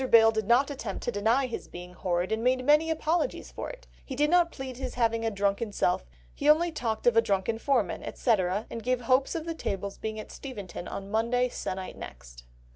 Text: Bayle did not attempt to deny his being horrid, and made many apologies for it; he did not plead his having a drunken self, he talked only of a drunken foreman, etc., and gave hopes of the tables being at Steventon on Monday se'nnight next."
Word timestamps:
Bayle 0.09 0.31
did 0.31 0.47
not 0.47 0.71
attempt 0.71 1.03
to 1.03 1.11
deny 1.11 1.45
his 1.45 1.67
being 1.67 1.93
horrid, 1.93 2.31
and 2.31 2.43
made 2.43 2.65
many 2.65 2.89
apologies 2.89 3.51
for 3.51 3.69
it; 3.69 3.85
he 4.03 4.15
did 4.15 4.31
not 4.31 4.51
plead 4.51 4.77
his 4.77 4.95
having 4.95 5.23
a 5.23 5.29
drunken 5.29 5.71
self, 5.71 6.07
he 6.33 6.47
talked 6.71 7.05
only 7.05 7.11
of 7.11 7.17
a 7.17 7.21
drunken 7.21 7.59
foreman, 7.59 8.01
etc., 8.01 8.65
and 8.71 8.81
gave 8.81 9.01
hopes 9.01 9.35
of 9.35 9.45
the 9.45 9.53
tables 9.53 9.99
being 9.99 10.19
at 10.19 10.31
Steventon 10.31 10.87
on 10.87 11.11
Monday 11.11 11.49
se'nnight 11.49 11.97
next." 11.97 12.45